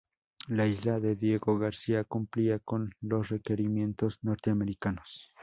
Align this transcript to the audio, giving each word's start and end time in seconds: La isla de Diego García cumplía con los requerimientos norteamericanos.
La 0.47 0.65
isla 0.65 0.99
de 0.99 1.15
Diego 1.15 1.59
García 1.59 2.03
cumplía 2.05 2.57
con 2.57 2.89
los 3.01 3.29
requerimientos 3.29 4.17
norteamericanos. 4.23 5.29